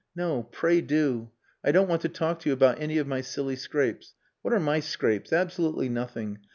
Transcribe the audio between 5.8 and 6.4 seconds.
nothing.